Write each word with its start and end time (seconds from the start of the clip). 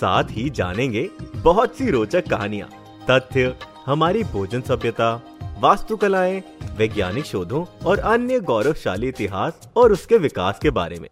साथ 0.00 0.24
ही 0.30 0.50
जानेंगे 0.50 1.10
बहुत 1.36 1.76
सी 1.76 1.90
रोचक 1.90 2.28
कहानियाँ, 2.28 2.68
तथ्य, 3.10 3.56
हमारी 3.86 4.24
भोजन 4.24 4.60
सभ्यता, 4.60 5.22
वास्तुकलाएँ, 5.60 6.42
वैज्ञानिक 6.76 7.24
शोधों 7.24 7.86
और 7.86 7.98
अन्य 7.98 8.40
गौरवशाली 8.40 9.08
इतिहास 9.08 9.68
और 9.76 9.92
उसके 9.92 10.18
विकास 10.18 10.58
के 10.58 10.70
बारे 10.70 10.98
में। 10.98 11.08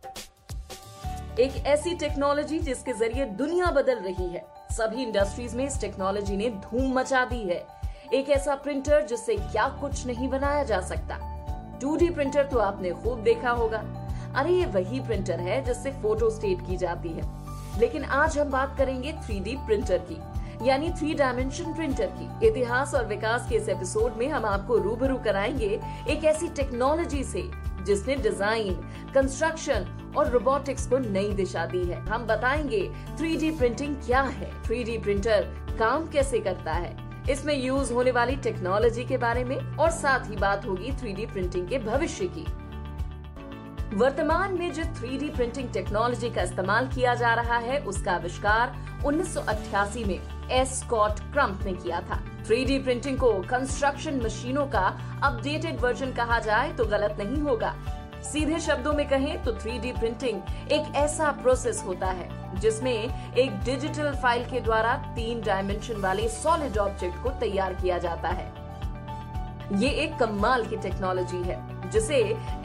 एक 1.41 1.56
ऐसी 1.66 1.95
टेक्नोलॉजी 1.95 2.59
जिसके 2.59 2.92
ज़रिए 2.92 3.25
दुनिया 3.25 3.66
बदल 3.66 3.95
रही 3.95 4.28
है। 4.28 4.45
सभी 4.73 5.03
इंडस्ट्रीज़ 5.03 5.56
में 5.56 5.66
इस 5.66 5.80
टेक्नोलॉजी 5.80 6.37
ने 6.37 6.51
धूम 6.51 6.98
मचा 6.98 7.25
दी 7.25 7.42
है। 7.42 7.66
एक 8.14 8.30
ऐसा 8.30 8.55
प्रिंटर 8.55 9.06
जिससे 9.06 9.37
क्या 9.37 9.69
कुछ 9.69 10.06
नहीं 10.06 10.28
बनाया 10.28 10.64
जा 10.64 10.80
सकता। 10.80 11.19
2D 11.78 12.14
प्रिंटर 12.14 12.47
तो 12.47 12.59
आपने 12.59 12.91
खूब 12.91 13.23
देखा 13.23 13.51
होगा। 13.51 13.84
अरे, 14.37 14.53
ये 14.53 14.66
वही 14.66 15.01
प्रिंटर 15.01 15.41
है 15.41 15.64
जिससे 15.64 15.91
फ़ोटो 15.91 16.30
स्टेट 16.30 16.66
की 16.66 16.77
जाती 16.77 17.09
है। 17.09 17.44
लेकिन 17.78 18.05
आज 18.05 18.38
हम 18.38 18.51
बात 18.51 18.77
करेंगे 18.78 19.12
3D 19.27 19.56
प्रिंटर 19.66 19.98
की, 20.10 20.19
यानी 20.62 20.91
थ्री 20.91 21.14
डायमेंशन 21.14 21.74
प्रिंटर 21.74 22.06
की। 22.19 22.47
इतिहास 22.47 22.94
और 22.94 23.06
विकास 23.06 23.48
के 23.48 23.56
इस 23.56 23.69
एपिसोड 23.69 24.16
में 24.16 24.28
हम 24.28 24.44
आपको 24.44 24.77
रूबरू 24.78 25.16
कराएँगे 25.19 25.81
एक 26.08 26.25
ऐसी 26.25 26.48
टेक्नोलॉजी 26.48 27.22
से, 27.25 27.42
जिसने 27.84 28.16
डिज़ाइन 28.16 28.75
कंस्ट्रक्शन 29.14 30.12
और 30.16 30.31
रोबोटिक्स 30.31 30.86
को 30.86 30.98
नई 30.98 31.33
दिशा 31.33 31.66
दी 31.66 31.84
है। 31.84 32.00
हम 32.00 32.27
बताएँगे 32.27 32.89
3D 33.19 33.56
प्रिंटिंग 33.58 33.97
क्या 33.97 34.22
है 34.22 34.50
3D 34.62 35.03
प्रिंटर 35.03 35.48
काम 35.78 36.06
कैसे 36.06 36.41
करता 36.41 36.72
है, 36.72 36.97
इसमें 37.31 37.55
यूज़ 37.55 37.92
होने 37.92 38.11
वाली 38.11 38.36
टेक्नोलॉजी 38.36 39.05
के 39.05 39.16
बारे 39.16 39.44
में, 39.44 39.56
और 39.77 39.91
साथ 39.91 40.31
ही 40.31 40.36
बात 40.36 40.66
होगी 40.66 40.92
3D 40.92 41.31
प्रिंटिंग 41.33 41.69
के 41.69 41.78
भविष्य 41.78 42.27
की। 42.27 42.47
वर्तमान 43.95 44.55
में 44.59 44.73
जो 44.73 44.83
3D 44.95 45.28
प्रिंटिंग 45.34 45.69
टेक्नोलॉजी 45.73 46.28
का 46.31 46.42
इस्तेमाल 46.42 46.87
किया 46.89 47.14
जा 47.14 47.33
रहा 47.34 47.56
है, 47.56 47.78
उसका 47.81 48.12
आविष्कार 48.12 48.73
1988 49.05 50.05
में 50.05 50.48
एस 50.50 50.78
स्कॉट 50.81 51.20
क्रम्प 51.33 51.62
ने 51.64 51.73
किया 51.73 52.00
था। 52.00 52.19
3D 52.45 52.83
प्रिंटिंग 52.84 53.19
को 53.19 53.33
कंस्ट्रक्शन 53.50 54.20
मशीनों 54.20 54.67
का 54.67 54.87
अपडेटेड 55.25 55.81
वर्जन 55.81 56.12
कहा 56.12 56.39
जाए 56.39 56.72
तो 56.72 56.84
गलत 56.84 57.17
नहीं 57.19 57.42
होगा। 57.42 57.75
सीधे 58.22 58.59
शब्दों 58.61 58.92
में 58.92 59.06
कहें 59.09 59.42
तो 59.45 59.53
3D 59.53 59.92
प्रिंटिंग 59.98 60.72
एक 60.72 60.95
ऐसा 60.97 61.31
प्रोसेस 61.42 61.83
होता 61.87 62.06
है, 62.09 62.28
जिसमें 62.61 63.34
एक 63.34 63.61
डिजिटल 63.61 64.15
फ़ाइल 64.15 64.45
के 64.45 64.61
द्वारा 64.61 64.97
तीन 65.17 65.41
डायमेंशन 65.42 66.00
वाले 66.00 66.28
सॉलिड 66.33 66.78
ऑब्जेक्ट 66.78 67.22
को 67.22 67.31
तैयार 67.41 67.75
किया 67.75 67.98
जाता 67.98 68.28
है। 68.31 68.53
ये 69.81 69.89
एक 70.03 70.19
कमाल 70.19 70.67
की 70.67 70.77
टेक्नोलॉजी 70.78 71.42
है। 71.42 71.62
जिसे 71.95 72.17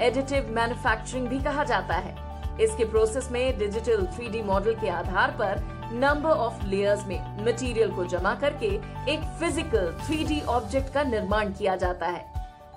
एडिटिव 0.02 0.52
मैन्युफैक्चरिंग 0.52 1.28
भी 1.28 1.40
कहा 1.44 1.64
जाता 1.64 1.96
है। 1.98 2.16
इसके 2.62 2.86
प्रोसेस 2.86 3.30
में 3.32 3.58
डिजिटल 3.58 4.06
थ्री 4.16 4.42
मॉडल 4.44 4.74
के 4.76 4.90
आधार 4.90 5.32
पर 5.32 5.62
नंबर 5.94 6.30
ऑफ़ 6.30 6.66
लेयर्स 6.66 7.06
में 7.08 7.46
मटेरियल 7.46 7.92
को 7.92 8.06
जमा 8.08 8.34
करके 8.36 8.68
एक 9.14 9.20
फ़िज़िकल 9.40 9.92
थ्री 10.02 10.42
ऑब्जेक्ट 10.50 10.94
का 10.94 11.04
निर्माण 11.04 11.54
किया 11.54 11.76
जाता 11.76 12.08
है। 12.08 12.28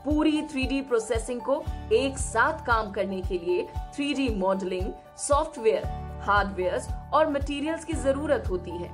पूरी 0.04 0.42
थ्री 0.42 0.80
प्रोसेसिंग 0.82 1.40
को 1.40 1.62
एक 1.92 2.18
साथ 2.18 2.64
काम 2.66 2.90
करने 2.92 3.20
के 3.22 3.38
लिए 3.38 3.66
थ्री 3.94 4.28
मॉडलिंग 4.36 4.92
सॉफ्टवेयर 5.18 5.86
हार्डवेयर 6.22 6.82
और 7.14 7.30
मटेरियल्स 7.30 7.84
की 7.84 7.92
ज़रूरत 7.98 8.48
होती 8.50 8.70
है। 8.72 8.90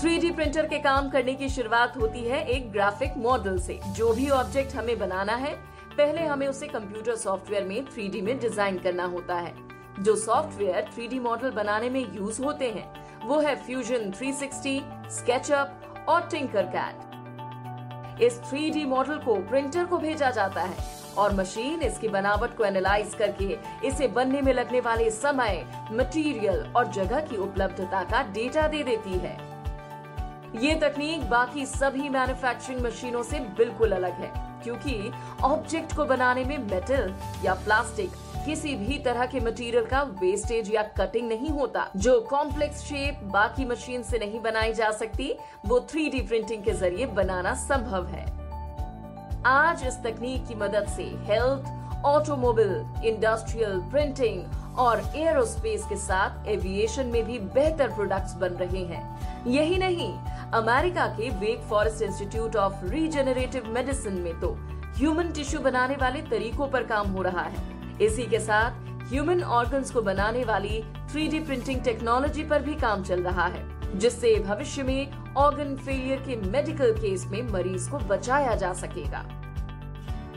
3D 0.00 0.34
प्रिंटर 0.34 0.66
के 0.66 0.78
काम 0.78 1.08
करने 1.10 1.34
की 1.34 1.48
शुरुआत 1.48 1.96
होती 1.96 2.24
है 2.24 2.44
एक 2.46 2.70
ग्राफिक 2.72 3.16
मॉडल 3.18 3.58
से। 3.58 3.80
जो 3.88 4.12
भी 4.12 4.28
ऑब्जेक्ट 4.30 4.74
हमें 4.76 4.98
बनाना 4.98 5.34
है 5.36 5.54
पहले 5.96 6.20
हमें 6.22 6.46
उसे 6.48 6.66
कंप्यूटर 6.68 7.16
सॉफ्टवेयर 7.16 7.64
में 7.64 7.84
3D 7.86 8.20
में 8.22 8.38
डिज़ाइन 8.38 8.78
करना 8.78 9.04
होता 9.04 9.34
है। 9.36 9.54
जो 10.00 10.14
सॉफ्टवेयर 10.16 10.90
3D 10.90 11.18
मॉडल 11.20 11.50
बनाने 11.50 11.90
में 11.90 12.00
यूज़ 12.14 12.42
होते 12.42 12.68
हैं 12.70 13.26
वो 13.26 13.38
है 13.40 13.54
फ्यूजन 13.56 14.10
360, 14.12 14.80
स्केचअप 15.10 16.06
और 16.08 16.28
टिंकर 16.30 16.66
कैट 16.66 18.22
इस 18.22 18.40
3D 18.42 18.84
मॉडल 18.86 19.18
को 19.18 19.34
प्रिंटर 19.48 19.84
को 19.84 19.98
भेजा 19.98 20.30
जाता 20.30 20.60
है 20.60 20.76
और 21.18 21.34
मशीन 21.34 21.82
इसकी 21.82 22.08
बनावट 22.08 22.56
को 22.56 22.64
एनालाइज 22.64 23.14
करके 23.14 23.56
इसे 23.88 24.08
बनने 24.08 24.40
में 24.42 24.52
लगने 24.52 24.80
वाले 24.80 25.10
समय 25.10 25.64
मटेरियल 25.92 26.66
और 26.76 26.92
जगह 26.92 27.20
की 27.20 27.36
उपलब्धता 27.38 28.02
का 28.04 28.22
डेटा 28.32 28.66
दे 28.68 28.82
देती 28.82 29.18
है। 29.18 29.36
ये 30.62 30.74
तकनीक 30.80 31.28
बाकी 31.30 31.66
सभी 31.66 32.08
मैन्युफैक्चरिंग 32.08 32.80
मशीनों 32.80 33.22
से 33.22 33.40
बिल्कुल 33.58 33.92
अलग 33.92 34.20
है। 34.20 34.51
क्योंकि 34.64 35.12
ऑब्जेक्ट 35.42 35.96
को 35.96 36.04
बनाने 36.04 36.44
में 36.44 36.58
मेटल 36.58 37.14
या 37.44 37.54
प्लास्टिक 37.54 38.10
किसी 38.44 38.74
भी 38.76 38.98
तरह 38.98 39.26
के 39.26 39.40
मटेरियल 39.40 39.84
का 39.84 40.02
वेस्टेज 40.02 40.74
या 40.74 40.82
कटिंग 40.82 41.28
नहीं 41.28 41.50
होता। 41.50 41.86
जो 41.96 42.20
कॉम्प्लेक्स 42.20 42.80
शेप 42.80 43.20
बाकी 43.24 43.64
मशीन 43.64 44.02
से 44.02 44.18
नहीं 44.18 44.40
बनाई 44.40 44.72
जा 44.72 44.90
सकती, 44.90 45.34
वो 45.66 45.80
थ्री 45.80 46.08
प्रिंटिंग 46.08 46.64
के 46.64 46.72
ज़रिए 46.72 47.06
बनाना 47.06 47.54
संभव 47.54 48.06
है। 48.06 48.24
आज 49.46 49.86
इस 49.86 49.96
तकनीक 49.96 50.46
की 50.46 50.54
मदद 50.54 50.86
से 50.88 51.02
हेल्थ 51.02 52.04
ऑटोमोबाइल 52.04 53.04
इंडस्ट्रियल 53.04 53.80
प्रिंटिंग 53.80 54.78
और 54.78 55.02
एरोस्पेस 55.16 55.84
के 55.84 55.96
साथ 55.96 56.46
एविएशन 56.48 57.06
में 57.06 57.24
भी 57.24 57.38
बेहतर 57.38 57.88
प्रोडक्ट्स 57.88 58.34
बन 58.34 58.48
रहे 58.48 58.84
हैं। 58.84 59.46
यही 59.46 59.78
नहीं 59.78 60.12
अमेरिका 60.54 61.06
के 61.08 61.28
Wake 61.40 61.60
Forest 61.68 62.02
Institute 62.02 62.56
of 62.56 62.84
Regenerative 62.84 63.68
Medicine 63.74 64.14
में 64.14 64.40
तो 64.40 64.48
ह्यूमन 64.96 65.30
टिश्यू 65.32 65.60
बनाने 65.60 65.94
वाले 65.96 66.20
तरीकों 66.22 66.66
पर 66.68 66.82
काम 66.82 67.10
हो 67.10 67.22
रहा 67.22 67.42
है। 67.42 67.98
इसी 67.98 68.22
के 68.22 68.38
साथ 68.38 68.90
ह्यूमन 69.10 69.42
ऑर्गन्स 69.42 69.90
को 69.90 70.02
बनाने 70.02 70.42
वाली 70.44 70.82
थ्री 71.10 71.40
प्रिंटिंग 71.40 71.80
टेक्नोलॉजी 71.84 72.42
पर 72.42 72.62
भी 72.62 72.74
काम 72.74 73.02
चल 73.02 73.22
रहा 73.22 73.46
है, 73.46 73.64
जिससे 73.98 74.34
भविष्य 74.40 74.82
में 74.82 75.34
ऑर्गन 75.36 75.74
फेलियर 75.76 76.18
के 76.18 76.36
मेडिकल 76.50 76.92
केस 76.92 77.24
में 77.26 77.42
मरीज़ 77.42 77.90
को 77.90 77.98
बचाया 78.08 78.54
जा 78.54 78.72
सकेगा। 78.74 79.24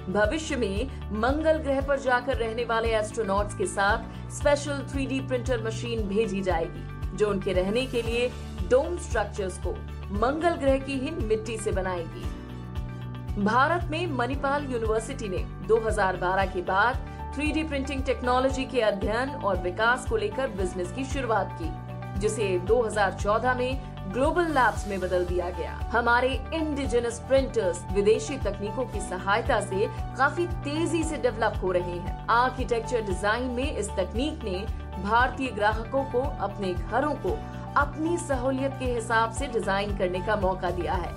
भविष्य 0.10 0.56
में 0.56 0.90
मंगल 1.20 1.58
ग्रह 1.58 1.82
पर 1.82 2.00
जाकर 2.00 2.38
रहने 2.38 2.66
वाले 2.66 2.96
एस्ट्रोनॉट्स 2.96 3.58
के 3.58 3.66
साथ 3.68 4.32
स्पेशल 4.32 4.86
थ्री 4.92 5.20
प्रिंटर 5.20 5.66
मशीन 5.66 6.08
भेजी 6.08 6.42
जाएगी, 6.42 7.18
जो 7.18 7.30
उनके 7.30 7.54
रहने 7.54 7.86
के 7.86 8.02
लिए 8.02 8.32
डोम 8.70 8.98
स्ट्रक्चर्स 9.00 9.58
को 9.58 9.76
मंगल 10.12 10.56
ग्रह 10.56 10.78
की 10.78 10.94
ही 10.94 11.12
मिट्टी 11.12 11.58
से 11.58 11.72
बनाएगी। 11.72 13.44
भारत 13.44 13.88
में 13.92 14.06
मणिपाल 14.08 14.66
यूनिवर्सिटी 14.66 15.30
ने 15.30 15.38
2012 15.68 16.46
के 16.46 16.62
बाद 16.62 17.00
3D 17.36 17.68
प्रिंटिंग 17.68 18.04
टेक्नोलॉजी 18.04 18.66
के 18.66 18.82
अध्ययन 18.82 19.30
और 19.30 19.58
विकास 19.62 20.06
को 20.10 20.18
लेकर 20.18 20.48
बिज़नेस 20.50 20.92
की 20.92 21.06
शुरुआत 21.06 21.58
की, 21.62 21.72
जिसे 22.20 22.48
2014 22.60 23.58
में 23.58 23.94
ग्लोबल 24.14 24.52
लैब्स 24.52 24.88
में 24.88 25.00
बदल 25.00 25.26
दिया 25.26 25.50
गया। 25.50 25.72
हमारे 25.92 26.30
इंडिजिनस 26.54 27.20
प्रिंटर्स 27.20 27.84
विदेशी 27.94 28.38
तकनीकों 28.38 28.86
की 28.86 29.00
सहायता 29.00 29.60
से 29.62 29.88
काफ़ी 30.18 30.46
तेज़ी 30.48 31.04
से 31.04 31.18
डेवलप 31.18 31.60
हो 31.64 31.72
रहे 31.72 31.98
हैं। 31.98 32.26
आर्किटेक्चर 32.30 33.02
डिज़ाइन 33.02 33.50
में 33.52 33.78
इस 33.78 33.90
तकनीक 33.90 34.44
ने 34.44 34.66
भारतीय 35.04 35.52
ग्राहकों 35.52 36.04
को, 36.04 36.22
अपने 36.22 36.74
घरों 36.74 37.14
को 37.16 37.38
अपनी 37.78 38.18
सहूलियत 38.18 38.74
के 38.80 38.86
हिसाब 38.86 39.32
से 39.32 39.48
डिज़ाइन 39.48 39.98
करने 39.98 40.20
का 40.20 40.36
मौका 40.36 40.70
दिया 40.72 40.94
है। 40.94 41.12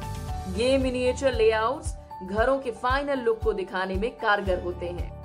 ये 0.55 0.79
मिनिएचर 0.79 1.35
लेआउट्स 1.35 1.95
घरों 2.25 2.59
के 2.59 2.71
फाइनल 2.73 3.21
लुक 3.21 3.43
को 3.43 3.53
दिखाने 3.53 3.95
में 3.95 4.11
कारगर 4.17 4.63
होते 4.63 4.87
हैं। 4.89 5.17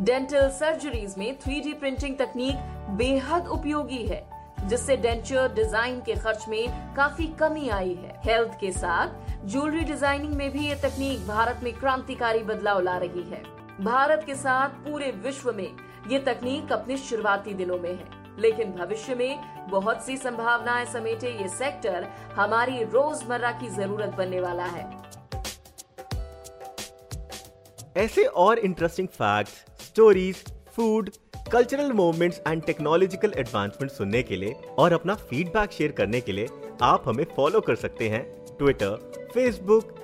डेंटल 0.00 0.48
सर्जरीज 0.50 1.14
में 1.18 1.36
थ्री 1.38 1.72
प्रिंटिंग 1.72 2.16
तकनीक 2.18 2.56
बेहद 2.96 3.46
उपयोगी 3.48 4.02
है, 4.06 4.22
जिससे 4.66 4.96
डेंचर 4.96 5.52
डिज़ाइन 5.54 6.00
के 6.00 6.14
खर्च 6.14 6.44
में 6.48 6.94
काफ़ी 6.96 7.26
कमी 7.40 7.68
आई 7.68 7.94
है। 7.94 8.20
हेल्थ 8.24 8.58
के 8.60 8.72
साथ 8.72 9.46
ज्वेलरी 9.46 9.84
डिज़ाइनिंग 9.84 10.34
में 10.34 10.50
भी 10.50 10.66
ये 10.68 10.74
तकनीक 10.82 11.26
भारत 11.28 11.60
में 11.62 11.72
क्रांतिकारी 11.72 12.42
बदलाव 12.44 12.80
ला 12.80 12.96
रही 12.98 13.22
है। 13.30 13.42
भारत 13.80 14.22
के 14.26 14.34
साथ 14.34 14.68
पूरे 14.84 15.10
विश्व 15.24 15.52
में 15.52 15.68
ये 16.08 16.18
तकनीक 16.18 16.72
अपने 16.72 16.96
शुरुआती 16.96 17.54
दिनों 17.54 17.78
में 17.78 17.90
है, 17.90 18.08
लेकिन 18.38 18.72
भविष्य 18.72 19.14
में 19.14 19.68
बहुत 19.70 20.04
सी 20.06 20.16
संभावनाएँ 20.16 20.84
समेटे 20.86 21.30
ये 21.32 21.48
सेक्टर 21.48 22.06
हमारी 22.36 22.82
रोज़मर्रा 22.84 23.52
की 23.60 23.68
ज़रूरत 23.76 24.14
बनने 24.18 24.40
वाला 24.40 24.64
है। 24.66 24.84
ऐसे 27.96 28.24
और 28.24 28.58
interesting 28.58 29.08
fact 29.08 29.80
stories 29.82 30.44
food 30.76 31.10
cultural 31.52 31.92
movements 31.92 32.40
and 32.48 32.62
technological 32.62 33.32
advancement 33.38 33.90
सुनने 33.92 34.22
के 34.22 34.36
लिए 34.36 34.54
और 34.78 34.92
अपना 34.92 35.14
फीडबैक 35.24 35.72
शेयर 35.72 35.92
करने 35.92 36.20
के 36.20 36.32
लिए 36.32 36.48
आप 36.82 37.08
हमें 37.08 37.24
फॉलो 37.36 37.60
कर 37.60 37.74
सकते 37.76 38.08
हैं 38.08 38.24
Twitter 38.58 39.30
Facebook 39.34 40.03